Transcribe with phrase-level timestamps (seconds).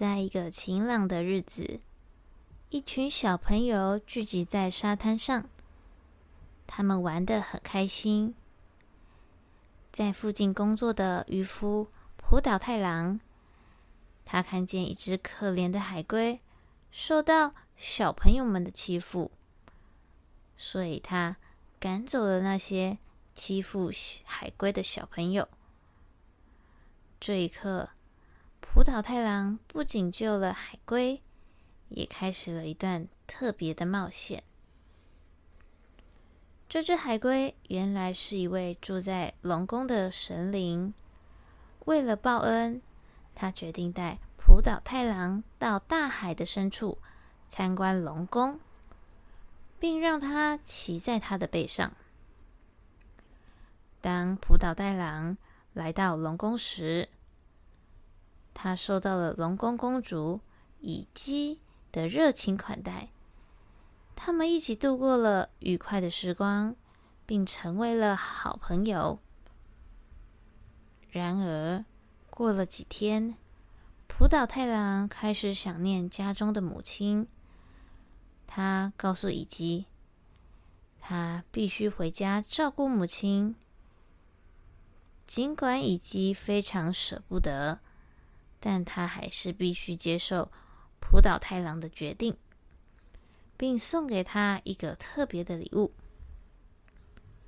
[0.00, 1.78] 在一个晴朗的日子，
[2.70, 5.50] 一群小朋友聚集在沙滩上，
[6.66, 8.34] 他们玩得很开心。
[9.92, 13.20] 在附近工作的渔夫浦岛太郎，
[14.24, 16.40] 他看见一只可怜的海龟
[16.90, 19.30] 受到小朋友们的欺负，
[20.56, 21.36] 所以他
[21.78, 22.96] 赶走了那些
[23.34, 23.90] 欺负
[24.24, 25.46] 海龟的小朋友。
[27.20, 27.90] 这一刻，
[28.72, 31.20] 浦岛太郎不仅救了海龟，
[31.88, 34.44] 也开始了一段特别的冒险。
[36.68, 40.94] 这只海龟原来是一位住在龙宫的神灵。
[41.86, 42.80] 为了报恩，
[43.34, 46.98] 他决定带浦岛太郎到大海的深处
[47.48, 48.60] 参观龙宫，
[49.80, 51.92] 并让他骑在他的背上。
[54.00, 55.36] 当浦岛太郎
[55.72, 57.08] 来到龙宫时，
[58.52, 60.40] 他受到了龙宫公主
[60.80, 61.60] 乙姬
[61.92, 63.10] 的热情款待。
[64.14, 66.76] 他们一起度过了愉快的时光，
[67.24, 69.18] 并成为了好朋友。
[71.10, 71.84] 然而，
[72.28, 73.36] 过了几天，
[74.06, 77.26] 浦岛太郎开始想念家中的母亲。
[78.46, 79.86] 他告诉乙姬，
[81.00, 83.56] 他必须回家照顾母亲。
[85.26, 87.80] 尽管乙姬非常舍不得，
[88.60, 90.52] 但他还是必须接受
[91.00, 92.36] 浦岛太郎的决定。
[93.56, 95.92] 并送给他一个特别的礼物，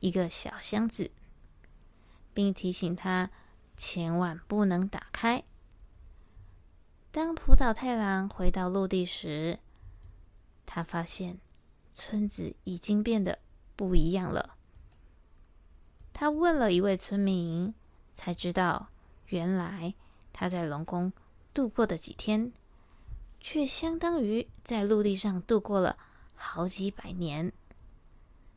[0.00, 1.10] 一个小箱子，
[2.34, 3.30] 并提醒他
[3.74, 5.42] 千万不能打开。
[7.10, 9.58] 当浦岛太郎回到陆地时，
[10.66, 11.38] 他发现
[11.90, 13.38] 村子已经变得
[13.74, 14.58] 不一样了。
[16.12, 17.72] 他问了一位村民，
[18.12, 18.90] 才知道
[19.28, 19.94] 原来
[20.34, 21.10] 他在龙宫
[21.54, 22.52] 度过的几天。
[23.46, 25.98] 却相当于在陆地上度过了
[26.34, 27.52] 好几百年。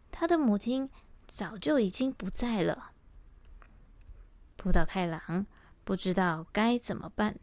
[0.10, 0.90] 他的母亲
[1.28, 2.92] 早就已经不在了。
[4.56, 5.46] 浦岛太郎
[5.84, 7.38] 不知道该怎么办，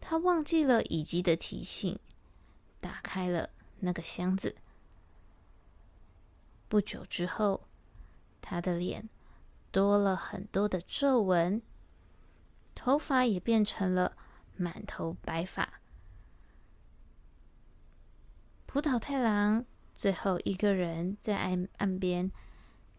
[0.00, 1.98] 他忘记了乙姬的提醒，
[2.80, 4.56] 打开了那个箱子。
[6.70, 7.68] 不久之后，
[8.40, 9.10] 他的脸
[9.70, 11.60] 多了很多的皱纹，
[12.82, 14.16] 头发也变成了
[14.56, 15.80] 满头白发。
[18.64, 22.32] 葡萄太郎最后一个人在岸岸边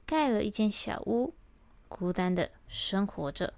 [0.06, 1.34] 盖了一间小屋，
[1.88, 3.56] 孤单的生活着。